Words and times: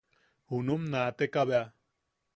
Junum 0.51 0.89
naatekabea. 0.93 1.63